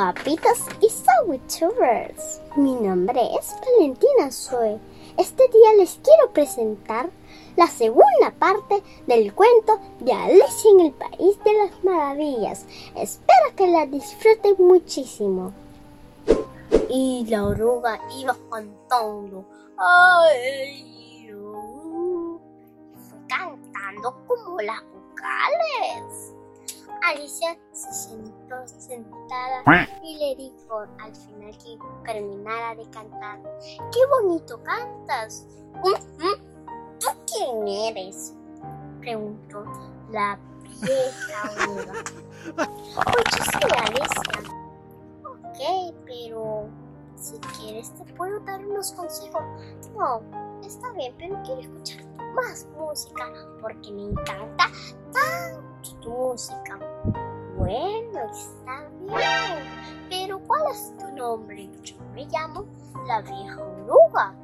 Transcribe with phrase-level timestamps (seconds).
[0.00, 2.40] Papitas y Sawitubers.
[2.56, 4.80] Mi nombre es Valentina Zoe.
[5.18, 7.10] Este día les quiero presentar
[7.54, 12.64] la segunda parte del cuento de Alicia en el País de las Maravillas.
[12.96, 15.52] Espero que la disfruten muchísimo.
[16.88, 19.44] Y la oruga iba cantando.
[19.76, 21.30] ¡Ay!
[23.10, 26.39] fue cantando como las vocales.
[27.06, 29.62] Alicia se sentó sentada
[30.02, 33.40] y le dijo al final que terminara de cantar,
[33.92, 35.46] ¡Qué bonito cantas!
[35.82, 38.34] "Mm, mm, ¿Tú quién eres?
[39.00, 39.64] preguntó
[40.10, 40.38] la
[40.82, 41.92] vieja oruga.
[42.54, 44.54] Pues yo soy Alicia.
[45.24, 46.68] Ok, pero
[47.16, 49.42] si quieres te puedo dar unos consejos.
[49.96, 50.20] No,
[50.62, 54.66] está bien, pero quiero escuchar más música porque me encanta
[55.12, 56.78] tanto tu música.
[57.56, 60.08] Bueno, está bien.
[60.08, 61.70] Pero ¿cuál es tu nombre?
[61.82, 62.64] Yo me llamo
[63.06, 64.34] la vieja oruga.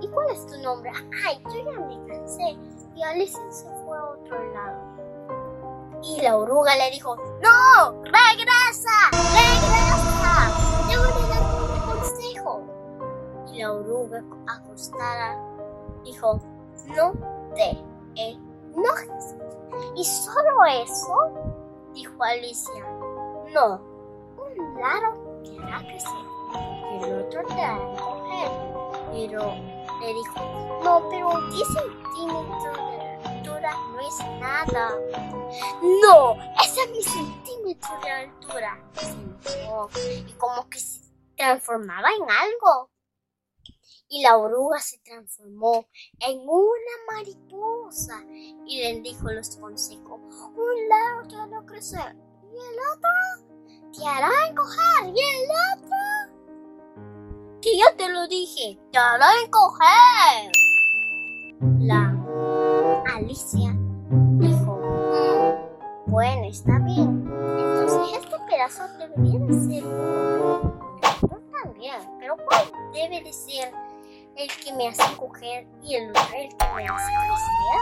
[0.00, 0.90] ¿Y cuál es tu nombre?
[1.26, 2.56] Ay, yo ya me cansé.
[2.94, 5.00] Y Alicia se fue a otro lado.
[6.02, 8.02] Y la oruga le dijo, ¡No!
[8.02, 9.10] ¡Regresa!
[9.12, 10.50] ¡Regresa!
[10.88, 12.62] Te voy a dar un consejo.
[13.52, 15.38] Y la oruga acostada
[16.04, 16.40] dijo,
[16.96, 17.12] no
[17.54, 17.78] te
[18.16, 19.36] enojes.
[19.96, 21.32] ¿Y solo eso?
[21.94, 22.84] Dijo Alicia.
[23.52, 23.80] No,
[24.36, 25.30] un lado
[25.62, 26.30] hará crecer
[26.92, 28.50] y el otro te hará encoger.
[29.12, 29.54] Pero
[30.00, 34.90] le dijo, no, pero 10 centímetros de altura no es nada.
[36.02, 38.78] No, ese es mi centímetro de altura.
[40.26, 41.00] Y como que se
[41.36, 42.90] transformaba en algo
[44.10, 45.86] y la oruga se transformó
[46.18, 48.20] en una mariposa
[48.66, 50.20] y le dijo los consejos.
[50.56, 52.16] Un lado te hará crecer
[52.52, 53.10] y el otro
[53.96, 55.48] te hará encoger y el
[55.78, 55.96] otro...
[57.62, 60.50] Que ya te lo dije, te hará encoger.
[61.78, 62.16] La
[63.14, 63.76] Alicia
[64.38, 67.30] dijo, "Mm, bueno, está bien.
[67.58, 69.84] Entonces este pedazo debería de ser.
[71.22, 73.72] Yo también, pero ¿cuál debe de ser
[74.40, 77.80] el que me hace coger y el otro el que me hace crecer.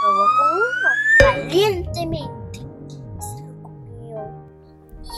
[0.00, 0.88] Probó con uno,
[1.24, 2.58] valientemente.
[3.18, 4.20] Se lo comió.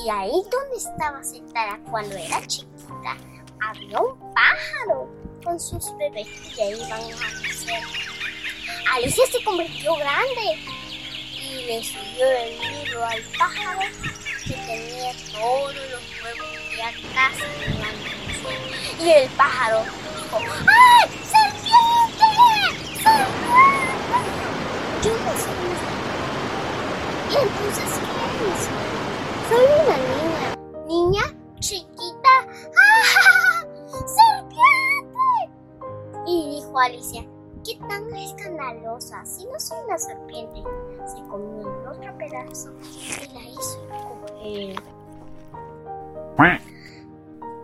[0.03, 3.17] Y ahí donde estaba sentada cuando era chiquita,
[3.61, 5.11] había un pájaro
[5.45, 7.83] con sus bebés que iban a nacer.
[8.95, 10.59] Alicia se convirtió grande
[11.35, 13.81] y le subió el nido al pájaro
[14.47, 19.07] que tenía todos los huevos que ya casi iban a nacer.
[19.07, 19.85] Y el pájaro
[20.33, 21.11] ¡Ay!
[21.25, 22.29] ¡Serpiente!
[23.03, 24.21] ¡Serpiente!
[25.03, 25.51] Yo no sé
[27.31, 28.63] ¿Y entonces qué es?
[29.49, 30.47] Soy una niña.
[30.87, 31.25] Niña
[31.59, 32.35] chiquita.
[32.47, 33.67] ¡Ah!
[33.89, 35.29] ¡Serpiente!
[36.27, 37.23] Y dijo Alicia,
[37.65, 39.25] ¿qué tan escandalosa?
[39.25, 40.63] Si no soy una serpiente.
[41.07, 43.81] Se comió el otro pedazo y la hizo
[44.29, 44.77] coger.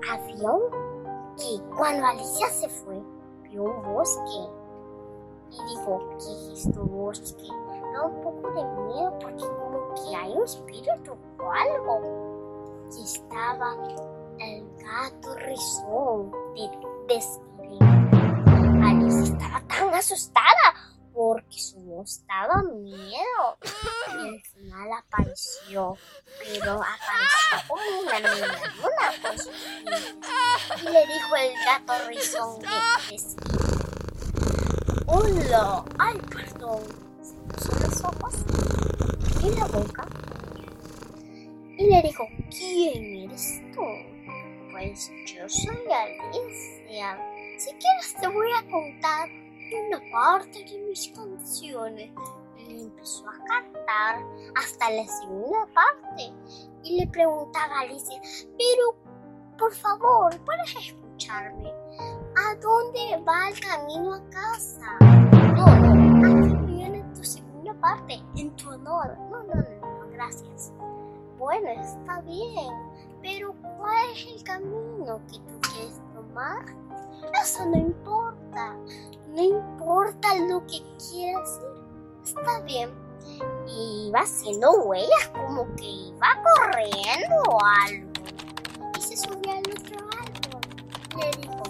[0.09, 0.96] Había un
[1.37, 3.03] que cuando Alicia se fue,
[3.43, 4.51] vio un bosque
[5.51, 7.49] y dijo, ¿qué es este bosque?
[7.93, 12.47] Da un poco de miedo porque como que hay un espíritu o algo.
[12.97, 13.75] Y estaba
[14.39, 17.79] el gato rizón de Desiree.
[18.83, 23.59] Alicia estaba tan asustada porque su voz daba miedo.
[24.09, 25.97] Y al final apareció,
[26.38, 29.50] pero apareció como una niña, una cosa.
[30.76, 32.69] Y le dijo el gato rizón de
[35.06, 36.82] Hola, ay, perdón.
[37.22, 38.34] Se puso los ojos
[39.43, 40.06] y la boca.
[41.79, 43.82] Y le dijo, ¿quién eres tú?
[44.70, 47.19] Pues yo soy Alicia.
[47.56, 52.13] Si quieres te voy a contar una parte de mis canciones.
[52.57, 54.25] Le empezó a cantar
[54.57, 56.33] hasta la segunda parte
[56.83, 58.21] y le preguntaba a Alicia,
[58.59, 58.97] pero
[59.59, 61.71] por favor, ¿puedes escucharme?
[62.37, 64.99] ¿A dónde va el camino a casa?
[65.57, 69.17] No, no, aquí viene tu segunda parte, en tu honor.
[69.31, 70.73] No, no, no, no, gracias.
[71.39, 72.75] Bueno, está bien,
[73.23, 76.86] pero ¿cuál es el camino que tú quieres tomar?
[77.43, 78.76] Eso no importa.
[79.28, 81.76] No importa lo que quieras hacer.
[82.25, 82.90] Está bien.
[83.67, 88.11] Y va haciendo huellas como que iba corriendo o algo.
[88.96, 90.61] Y se subió al otro árbol.
[91.19, 91.62] Le dijo,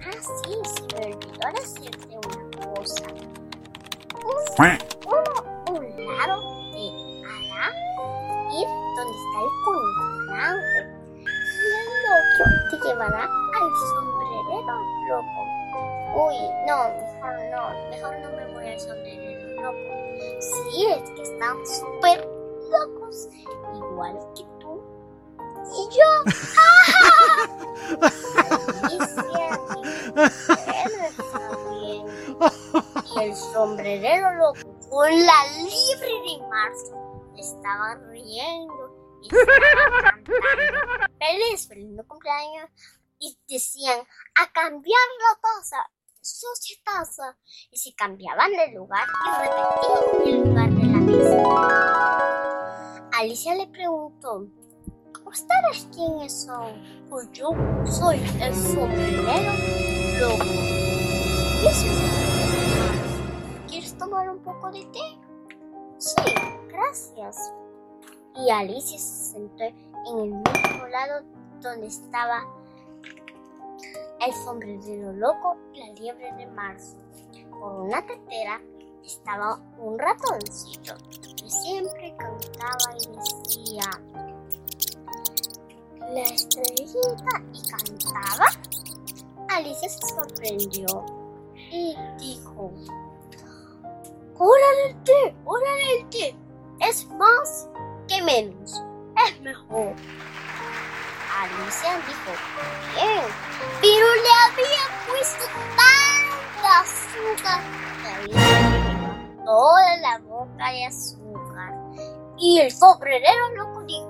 [0.00, 3.04] ah, sí, se me olvidó decirte una cosa.
[4.24, 4.68] Un,
[5.06, 6.34] un, un lado
[6.72, 6.84] te
[7.24, 7.66] hará
[8.52, 10.06] ir donde está el color
[11.16, 14.25] y el otro te llevará al sombrero
[15.08, 15.40] loco.
[16.14, 16.36] Uy,
[16.66, 19.90] no, mejor no, mejor no me voy al sombrerero loco.
[20.40, 22.26] Sí, es que están súper
[22.70, 23.28] locos,
[23.74, 24.80] igual que tú
[25.72, 26.10] y yo.
[33.14, 34.60] Y el sombrerero loco
[34.90, 36.94] con la libre de marzo
[37.36, 39.28] estaban riendo y.
[41.18, 42.70] Feliz, feliz cumpleaños.
[43.18, 44.00] Y decían
[44.34, 45.90] a cambiar la taza,
[46.20, 47.36] sucia taza.
[47.70, 51.42] Y se cambiaban de lugar y repetían el lugar de la mesa.
[53.12, 54.46] Alicia le preguntó,
[55.26, 57.08] ¿Ustedes quiénes son?
[57.10, 57.50] Pues yo
[57.84, 59.52] soy el sombrerero
[60.20, 60.44] loco.
[63.66, 65.18] ¿Quieres tomar un poco de té?
[65.98, 66.14] Sí,
[66.68, 67.52] gracias.
[68.36, 71.24] Y Alicia se sentó en el mismo lado
[71.60, 72.44] donde estaba
[74.20, 76.96] el sombrerero loco y la liebre de marzo.
[77.50, 78.60] Por una tetera
[79.04, 80.94] estaba un ratoncito
[81.36, 83.90] que siempre cantaba y decía
[86.12, 88.46] la estrellita y cantaba,
[89.48, 91.04] Alicia se sorprendió
[91.54, 92.72] y dijo,
[94.38, 95.34] ¡Hora del té!
[95.44, 96.36] ¡Hora del té!
[96.80, 97.68] Es más
[98.06, 98.82] que menos,
[99.26, 99.94] es mejor.
[101.38, 102.32] Alicia dijo,
[102.94, 103.24] bien,
[103.82, 105.44] pero le había puesto
[105.76, 107.60] tanta azúcar
[108.00, 111.74] que había toda la boca de azúcar.
[112.38, 114.08] Y el sombrerero loco dijo,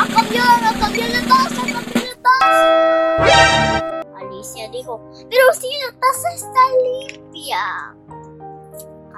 [0.00, 4.00] ¡A cambiar, a cambiar de taza, a cambiar de taza!
[4.16, 7.94] Alicia dijo, pero si la taza está limpia.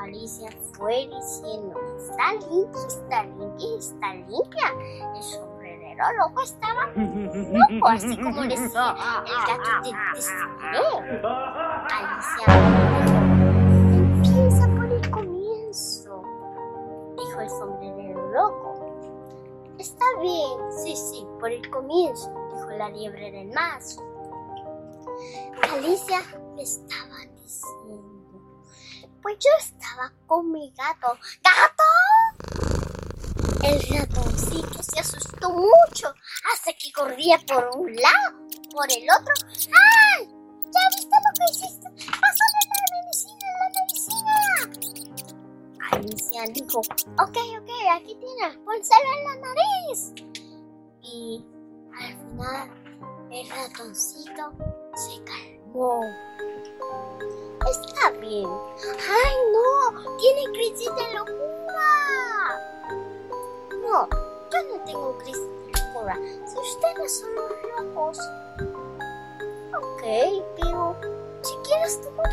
[0.03, 5.50] Alicia fue diciendo, está limpia, está limpia, está limpia.
[6.01, 8.95] Sombrerero loco estaba loco, así como decía
[9.27, 11.21] el gato de Desiree.
[11.93, 12.47] Alicia
[13.93, 16.25] empieza por el comienzo,
[17.19, 18.69] dijo el sombrerero loco.
[19.79, 24.03] Está bien, sí, sí, por el comienzo, dijo la liebre del mazo.
[25.75, 26.23] Alicia
[26.59, 28.41] estaba diciendo,
[29.21, 31.19] pues yo estaba con mi gato.
[31.43, 31.85] ¡Gato!
[33.63, 34.20] El ratoncito
[34.93, 36.13] se asustó mucho
[36.53, 38.39] hasta que corría por un lado,
[38.71, 39.35] por el otro.
[39.47, 40.27] ¡Ay!
[40.27, 41.89] ¿Ya viste lo que hiciste?
[42.21, 44.35] ¡Pásame la medicina, la medicina!
[45.93, 49.99] Alicia dijo, ok, ok, aquí tienes, pónselo en la nariz.
[51.03, 51.45] Y
[51.99, 52.67] al final
[53.31, 54.53] el ratoncito
[54.95, 56.01] se calmó.
[57.69, 58.49] Está bien.
[58.87, 60.17] ¡Ay, no!
[60.19, 61.41] ¡Tiene crisis de locura!
[63.83, 65.19] No, yo no tengo
[65.95, 66.17] locura.
[66.47, 68.19] Si ustedes son los locos.
[69.77, 70.03] Ok,
[70.57, 70.97] pero
[71.43, 72.29] si quieres tomar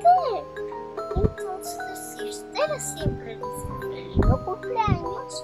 [0.00, 0.44] té.
[1.16, 5.42] Entonces, si ustedes siempre dicen feliz no cumpleaños,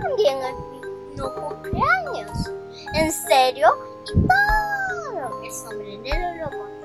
[0.00, 2.50] también el no cumpleaños.
[2.94, 3.68] ¿En serio?
[4.04, 6.75] Y todo el sombrerero loco y la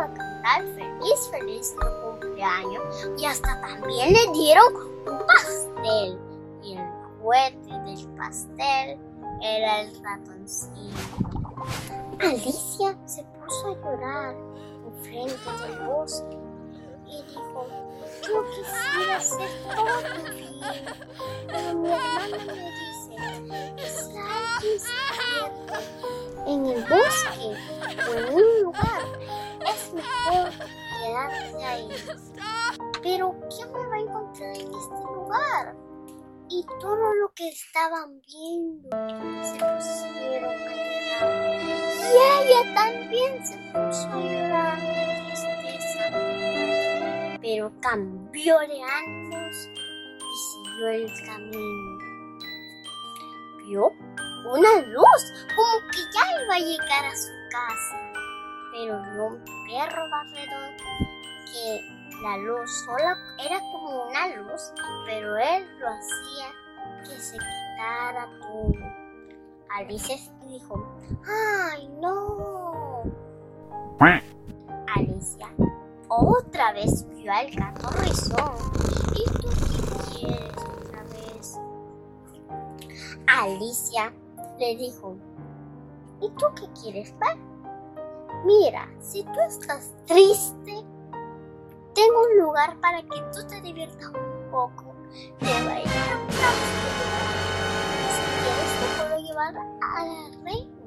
[0.00, 4.74] a cantar feliz, feliz no cumpleaños y hasta también le dieron
[5.06, 6.18] un pastel.
[6.62, 6.86] Y el
[7.20, 8.98] juguete del pastel
[9.42, 10.98] era el ratoncito.
[12.20, 14.36] Alicia se puso a llorar
[15.02, 16.36] frente del bosque
[17.06, 17.66] y dijo,
[18.26, 20.60] yo quisiera ser todo bien,
[21.46, 23.16] pero mi hermana me dice
[23.76, 24.98] que si alguien se
[26.46, 27.56] en el bosque
[28.08, 29.04] o en un lugar,
[29.74, 30.50] es mejor
[31.02, 31.88] quedarse ahí.
[33.02, 35.76] Pero ¿quién me va a encontrar en este lugar?
[36.50, 38.88] Y todo lo que estaban viendo
[39.44, 41.62] se pusieron a llorar.
[42.00, 44.98] Y ella también se puso a llorar
[47.48, 49.68] pero cambió de ánimos
[50.18, 51.98] y siguió el camino.
[53.64, 53.92] Vio
[54.52, 58.12] una luz, como que ya iba a llegar a su casa,
[58.72, 59.57] pero vio
[60.10, 60.76] barredor
[61.52, 64.72] que la luz solo era como una luz,
[65.06, 66.52] pero él lo hacía
[67.04, 68.72] que se quitara todo.
[69.70, 70.86] Alicia dijo,
[71.26, 73.02] ¡ay no!
[74.94, 75.48] Alicia
[76.08, 78.54] otra vez vio al gato rizón.
[79.14, 81.58] ¿Y tú qué quieres otra vez?
[83.26, 84.12] Alicia
[84.58, 85.16] le dijo,
[86.20, 87.47] ¿y tú qué quieres ver?
[88.44, 90.84] Mira, si tú estás triste,
[91.94, 94.94] tengo un lugar para que tú te diviertas un poco.
[95.38, 95.92] Te va a ir a
[98.14, 100.78] Si quieres, te puedo llevar a la reina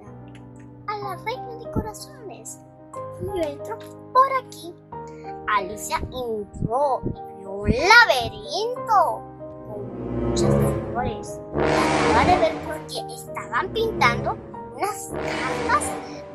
[1.01, 2.59] la reina de corazones.
[3.21, 3.77] Yo entro
[4.13, 4.73] por aquí.
[5.47, 9.21] Alicia entró y vio un laberinto
[9.67, 10.55] con muchas
[10.91, 11.39] flores.
[11.55, 14.37] Acaba de ver porque estaban pintando
[14.75, 15.91] unas cartas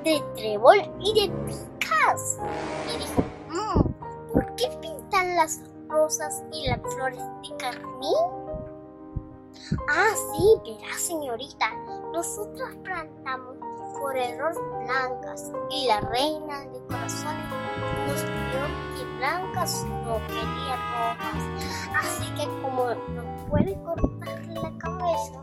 [0.06, 2.38] de trébol y de picas.
[2.94, 8.14] Y dijo, mmm, ¿por qué pintan las rosas y las flores de carmín?
[9.88, 11.72] Ah, sí, verá, señorita,
[12.12, 13.56] nosotros plantamos
[13.98, 17.44] por error blancas y la reina de corazones
[18.06, 18.62] nos pidió
[18.96, 21.42] que blancas no quería rojas.
[21.98, 25.40] Así que como no puede cortarle la cabeza,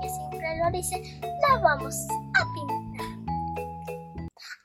[0.00, 2.77] que siempre lo dice, la vamos a pintar.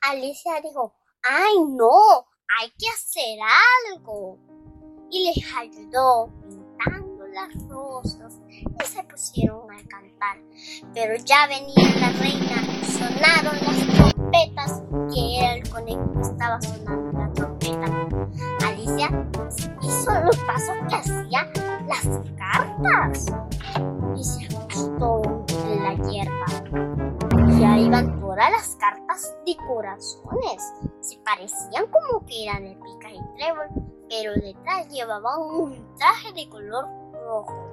[0.06, 0.94] Alicia dijo,
[1.24, 2.26] ay no,
[2.60, 3.40] hay que hacer
[3.90, 4.38] algo.
[5.10, 10.40] Y les ayudó pintando las rosas y se pusieron a cantar.
[10.94, 14.84] Pero ya venía la reina, sonaron las trompetas,
[15.14, 18.08] que era el conejo que estaba sonando la trompeta.
[18.68, 19.10] Alicia
[19.82, 21.50] hizo los pasos que hacía
[21.88, 22.06] las
[22.38, 23.26] cartas
[24.18, 26.46] y se acostó en la hierba.
[27.58, 29.03] Ya iban todas las cartas
[29.46, 30.74] de corazones.
[31.02, 33.70] Se parecían como que eran de pica y trébol,
[34.10, 37.70] pero detrás llevaban un traje de color rojo.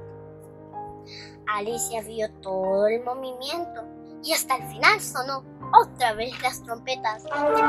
[1.47, 3.83] Alicia vio todo el movimiento
[4.23, 5.43] y hasta el final sonó
[5.83, 7.25] otra vez las trompetas.
[7.25, 7.61] La reina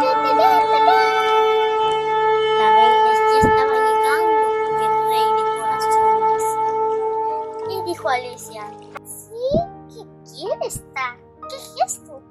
[3.31, 4.47] ya estaba llegando
[4.79, 4.87] de
[5.59, 6.43] corazones.
[7.69, 8.63] Y dijo Alicia,
[9.05, 9.49] ¿sí?
[9.89, 11.17] ¿Qué quiere estar?
[11.49, 12.21] ¿Qué es esto?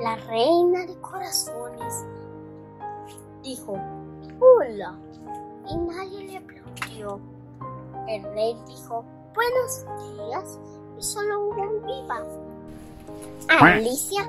[0.00, 2.06] La reina de corazones
[3.42, 3.78] dijo,
[4.40, 4.98] hola.
[5.68, 7.20] Y nadie le aplaudió.
[8.08, 9.04] El rey dijo,
[9.34, 9.84] buenos
[10.16, 10.58] días
[10.98, 12.24] y solo hubo un viva.
[13.48, 14.22] Alicia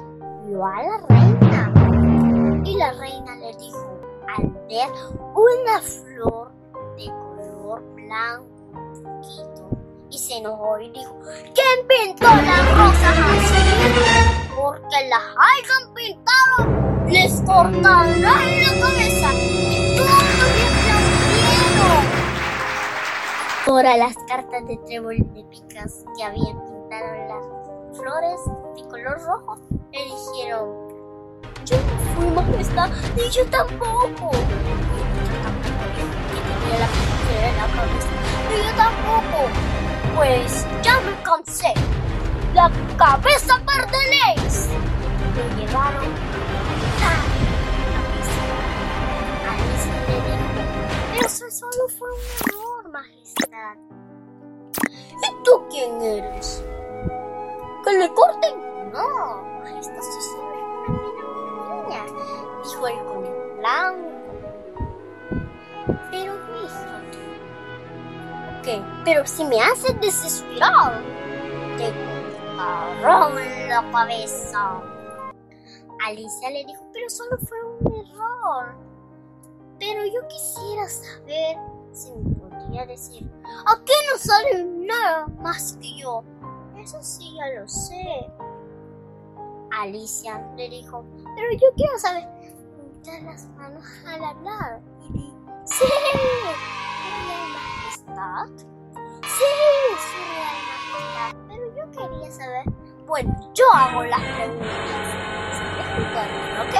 [0.45, 3.97] vio a la reina y la reina le dijo
[4.27, 4.91] al ver
[5.35, 6.51] una flor
[6.97, 8.45] de color blanco
[10.09, 14.40] y se enojó y dijo ¿Quién pintó las rosas así?
[14.55, 18.33] Porque las hayan pintado les cortarán la
[18.79, 20.07] cabeza y todo
[20.55, 20.71] les
[23.65, 28.39] Todas las cartas de trébol de picas que habían pintado las flores
[28.75, 29.57] de color rojo
[29.91, 30.91] le dijeron,
[31.65, 34.31] yo no fui majestad, ni yo tampoco.
[36.61, 38.09] Que la cabeza,
[38.49, 39.39] ni yo tampoco.
[40.15, 41.73] Pues ya me cansé.
[42.53, 44.67] La cabeza pertenéis.
[45.35, 47.13] Lo llevaron a
[47.89, 48.03] la
[49.45, 49.93] cabeza.
[51.25, 53.75] Eso solo fue un error, majestad.
[55.23, 56.61] ¿Y tú quién eres?
[57.85, 58.55] ¿Que le corten?
[58.91, 60.43] No, majestad, soy solo
[60.87, 62.03] una niña,
[62.63, 64.09] dijo el conejo blanco.
[66.11, 67.19] Pero fíjate.
[68.63, 68.81] ¿Qué?
[69.05, 71.01] Pero si me haces desesperar,
[71.77, 72.10] te
[72.61, 74.81] cortarán la cabeza.
[76.05, 78.75] Alicia le dijo, pero solo fue un error.
[79.79, 81.57] Pero yo quisiera saber
[81.91, 83.29] si me podría decir,
[83.65, 86.23] aquí no sale nada más que yo.
[86.77, 88.31] Eso sí, ya lo sé.
[89.71, 92.27] Alicia le dijo, pero yo quiero saber,
[92.77, 94.81] juntar las manos al hablar.
[95.09, 95.33] Y di,
[95.65, 95.85] sí,
[97.03, 98.47] real majestad.
[99.21, 99.45] Sí,
[99.97, 101.40] sí, real majestad.
[102.31, 102.63] Saber,
[103.05, 104.69] bueno, yo hago las preguntas.
[105.57, 105.63] ¿Se
[105.97, 106.29] jugar,
[106.61, 106.75] ¿ok?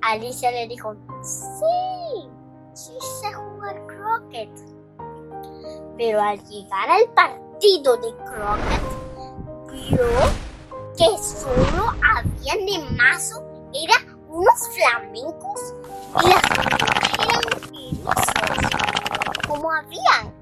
[0.00, 2.30] Alicia le dijo, sí,
[2.72, 4.50] sí sé jugar croquet.
[5.98, 8.82] Pero al llegar al partido de croquet,
[9.70, 10.06] vio
[10.96, 13.44] que solo habían de mazo,
[13.74, 15.74] eran unos flamencos
[16.24, 16.42] y las
[17.20, 17.42] eran.
[19.46, 20.32] Como habían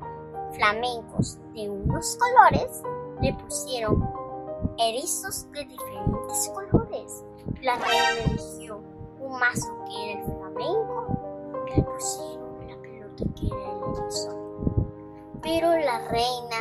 [0.55, 2.83] flamencos de unos colores,
[3.21, 4.09] le pusieron
[4.79, 7.25] erizos de diferentes colores.
[7.63, 8.79] La reina eligió
[9.21, 11.27] un mazo que era el flamenco
[11.75, 14.33] le pusieron la pelota que era el erizo.
[15.43, 16.61] Pero la reina,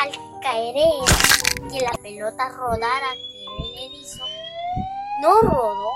[0.00, 0.74] al caer
[1.70, 4.24] que la pelota rodara que era el erizo,
[5.20, 5.90] no rodó.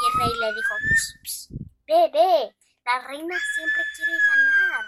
[0.00, 0.74] Y el rey le dijo,
[1.24, 1.48] pss,
[1.86, 2.54] ve,
[2.84, 4.84] la reina siempre quiere ganar.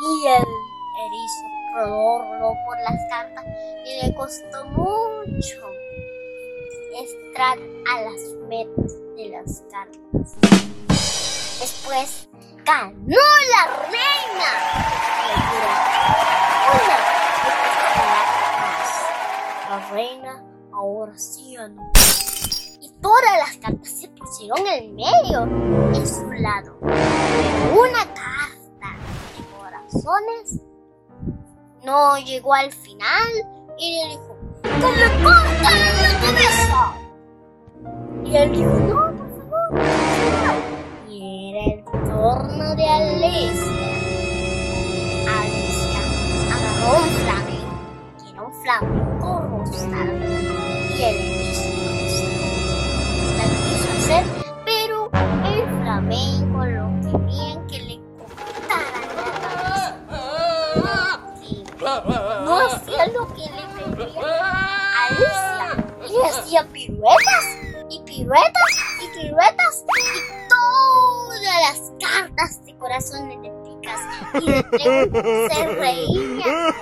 [0.00, 0.48] Y el
[1.06, 3.44] erizo rodó, por las cartas
[3.84, 5.60] y le costó mucho
[6.94, 7.58] entrar
[7.92, 10.36] a las metas de las cartas.
[11.60, 12.28] Después
[12.64, 13.16] ganó
[13.50, 14.50] la reina.
[16.74, 16.98] Una.
[19.68, 21.92] La reina ahora sí anciano.
[22.80, 25.42] Y todas las cartas se pusieron en medio,
[25.94, 26.78] en su lado.
[26.80, 28.96] Una carta
[29.36, 30.67] de corazones
[31.84, 33.28] no llegó al final
[33.78, 36.94] y le dijo, ¡Que le corten la cabeza!
[38.24, 39.80] Y él dijo, no, por favor,
[41.08, 43.90] Y era el turno de Alicia.
[45.40, 46.00] Alicia
[46.52, 47.76] agarró un flamenco,
[48.18, 50.12] que era un flamenco rosado,
[67.90, 68.70] y piruetas
[69.02, 74.00] y piruetas y todas las cartas de corazones de picas
[74.34, 74.46] y
[75.54, 76.74] se reía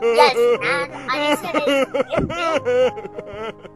[0.00, 1.66] Y al final Alicia le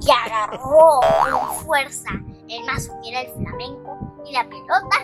[0.00, 2.10] y agarró con fuerza
[2.48, 4.98] el mazo que era el flamenco y la pelota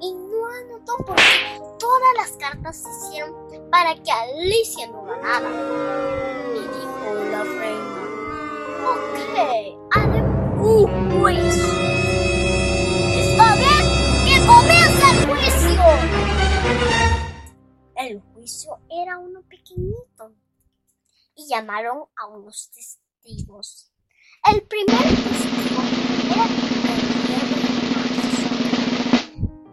[0.00, 3.34] y no anotó porque todas las cartas se hicieron
[3.70, 5.48] para que Alicia no ganara.
[6.54, 7.99] Y dijo la reina,
[8.84, 9.36] ok,
[9.92, 11.70] haremos un juicio.
[13.18, 13.84] ¿Está bien?
[14.26, 15.84] ¡Que comience el juicio!
[17.96, 20.34] El juicio era uno pequeñito
[21.34, 23.92] y llamaron a unos testigos.
[24.50, 25.82] El primer testigo
[26.32, 26.46] era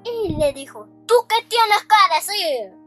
[0.03, 2.77] y le dijo, ¿tú qué tienes que decir?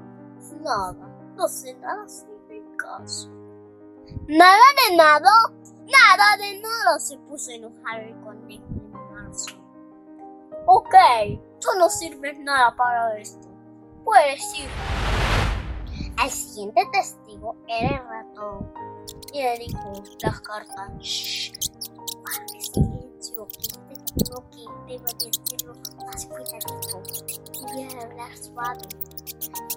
[0.60, 3.30] Nada, no sé nada sobre mi caso.
[4.28, 5.30] Nada de nada,
[5.90, 9.56] nada de nada se puso a enojar el conejo de marzo.
[10.66, 10.94] Ok,
[11.60, 13.48] tú no sirves nada para esto.
[14.04, 14.68] Puedes ir.
[16.22, 18.72] El siguiente testigo era el ratón
[19.32, 21.52] y le dijo las cartas, shh,
[22.58, 23.46] silencio,
[23.88, 25.74] te juro que debo decirlo
[26.04, 27.02] más cuidadito
[27.72, 28.80] voy a hablar suave.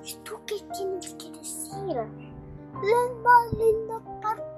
[0.03, 1.95] ¿Y tú qué tienes que decir?
[1.95, 4.52] La más linda.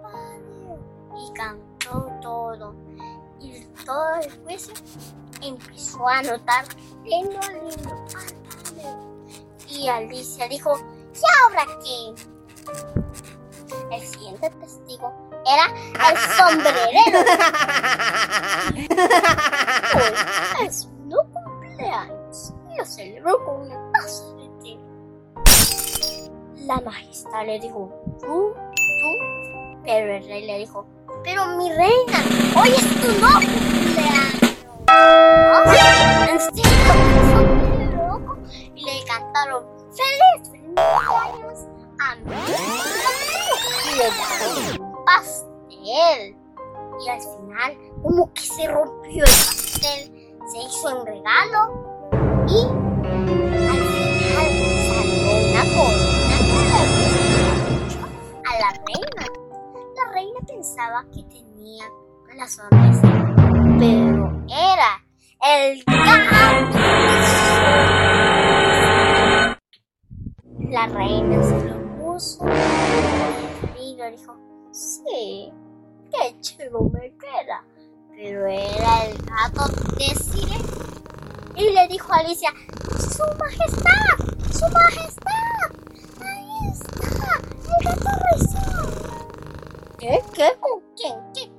[1.18, 2.76] Y cantó todo.
[3.40, 4.74] Y todo el juicio
[5.42, 6.66] empezó a notar
[7.04, 8.06] lindo, lindo.
[9.68, 10.78] Y Alicia dijo,
[11.14, 12.16] ¿y ahora qué?
[13.92, 15.14] El siguiente testigo
[15.46, 15.66] era
[16.10, 17.20] el sombrerero.
[19.96, 22.54] Hoy es no cumpleaños.
[22.78, 24.80] Yo celebro con una taza de té.
[26.66, 29.76] La majestad le dijo, tú, tú.
[29.84, 30.86] Pero el rey le dijo,
[31.26, 32.24] pero mi reina,
[32.56, 34.56] hoy es tu no cumpleaños.
[34.88, 36.28] ¿Ah?
[36.30, 36.68] ¿En serio?
[37.98, 38.38] loco?
[38.76, 41.60] Y le cantaron, feliz, cumpleaños
[42.00, 42.36] a mí
[43.86, 46.38] y le daban un pastel.
[47.04, 52.85] Y al final, como que se rompió el pastel, se hizo un regalo y
[62.36, 63.08] la sonrisa,
[63.80, 65.02] pero era
[65.42, 66.80] el gato.
[70.70, 72.46] La reina se lo puso
[73.80, 74.36] y lo dijo,
[74.72, 75.54] sí,
[76.12, 77.64] qué chulo me queda.
[78.12, 79.68] Pero era el gato
[79.98, 80.58] de Sire.
[81.56, 82.52] Y le dijo a Alicia,
[82.98, 84.18] ¡Su majestad!
[84.52, 85.72] ¡Su majestad!
[86.22, 87.40] ¡Ahí está!
[87.78, 88.66] ¡El gato rezó!
[89.98, 90.22] ¿Qué?
[90.34, 90.58] ¿Qué?
[90.60, 91.16] ¿Con quién?
[91.34, 91.55] ¿Qué?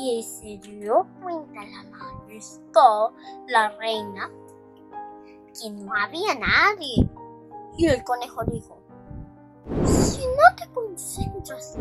[0.00, 3.08] Y se dio cuenta la majestad,
[3.48, 4.30] la reina,
[5.60, 7.10] que no había nadie.
[7.76, 8.78] Y el conejo dijo,
[9.84, 11.76] si no te concentras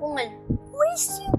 [0.00, 0.40] con el
[0.72, 1.30] juicio,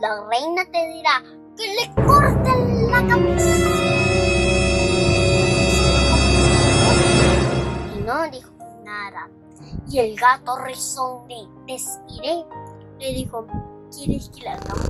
[0.00, 1.24] la reina te dirá
[1.56, 3.68] que le corten la cabeza.
[7.96, 8.52] Y no dijo
[8.84, 9.28] nada.
[9.88, 12.46] Y el gato rezón de Desiree
[13.00, 13.44] le dijo,
[13.90, 14.86] ¿quieres que la hagamos?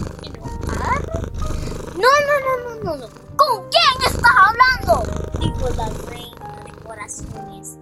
[1.97, 3.09] No, no, no, no, no, no.
[3.37, 5.03] ¿Con quién estás hablando?
[5.39, 7.79] Dijo la reina de corazones.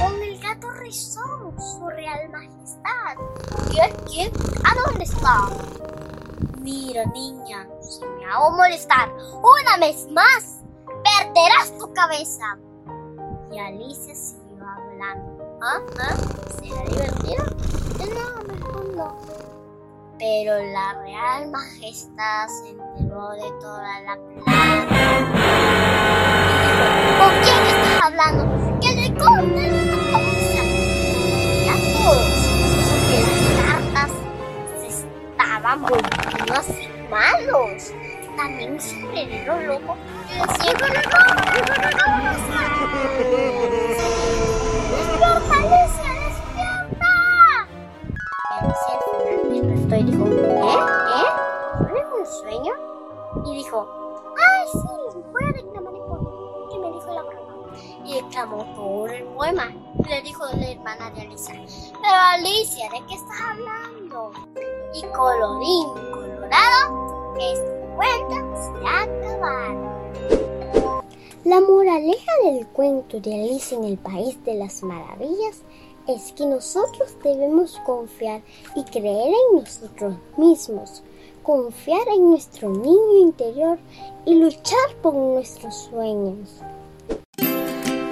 [0.00, 3.16] Con el gato rizón, su real majestad.
[3.70, 3.96] ¿Qué?
[4.06, 4.32] ¿Quién?
[4.64, 5.48] ¿A dónde está?
[6.60, 12.58] Mira, niña, si me hago molestar una vez más, perderás tu cabeza.
[13.52, 15.43] Y Alicia siguió hablando.
[15.66, 15.80] ¿Ah?
[15.98, 16.14] ¿Ah?
[16.60, 17.42] ¿Será divertido?
[17.98, 19.16] No, me escondo.
[20.18, 25.24] Pero la Real Majestad se enteró de toda la plaza.
[27.18, 28.42] ¿Con quién estás hablando?
[28.82, 30.62] ¡Que le corten la cabeza!
[31.64, 32.36] Ya todos
[33.08, 34.10] que las cartas
[34.78, 37.94] se estaban volviendo así malos.
[38.36, 39.96] También se enteró loco.
[40.60, 40.92] ¡Siempre
[53.44, 53.88] Y dijo
[54.36, 55.18] ¡Ay, sí!
[55.32, 56.30] Voy a reclamar el poema
[56.70, 57.78] que me dijo la broma.
[58.04, 59.74] Y declamó todo el poema.
[60.08, 64.32] Le dijo la hermana de Alicia Pero Alicia, ¿de qué estás hablando?
[64.94, 69.94] Y colorín colorado, este cuento se ha acabado.
[71.44, 75.62] La moraleja del cuento de Alicia en el País de las Maravillas
[76.06, 78.42] es que nosotros debemos confiar
[78.74, 81.02] y creer en nosotros mismos,
[81.44, 83.78] confiar en nuestro niño interior
[84.24, 86.48] y luchar por nuestros sueños.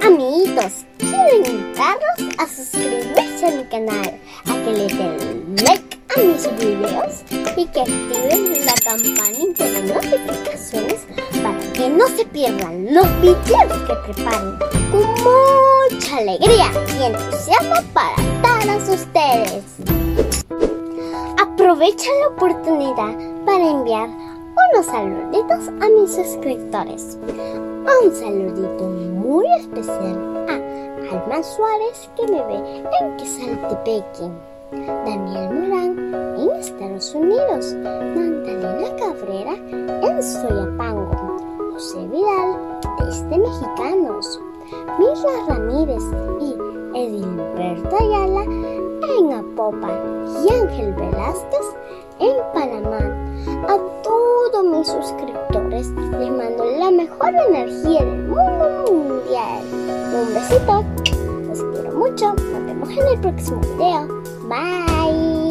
[0.05, 6.47] Amiguitos, quiero invitarlos a suscribirse a mi canal, a que le den like a mis
[6.57, 7.23] videos
[7.57, 11.01] y que activen la campanita de notificaciones
[11.41, 14.59] para que no se pierdan los videos que preparen
[14.91, 20.72] con mucha alegría y entusiasmo para todos ustedes.
[21.63, 27.17] Aprovecha la oportunidad para enviar unos saluditos a mis suscriptores.
[27.23, 34.29] Un saludito muy especial a Alma Suárez que me ve en Quesaltepeque,
[35.05, 39.55] Daniel Morán en Estados Unidos, Magdalena Cabrera
[40.05, 41.37] en Soyapango,
[41.71, 44.41] José Vidal desde Mexicanos,
[44.99, 46.03] Mirla Ramírez
[46.41, 48.82] y Edilberto Ayala
[49.17, 51.65] en Apopan y Ángel Velázquez
[52.19, 52.99] en Panamá.
[53.67, 59.63] A todos mis suscriptores les mando la mejor energía del mundo mundial.
[60.13, 60.85] Un besito,
[61.47, 64.07] los quiero mucho, nos vemos en el próximo video.
[64.47, 65.42] Bye.